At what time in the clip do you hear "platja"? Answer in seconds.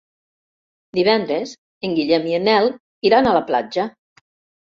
3.53-3.87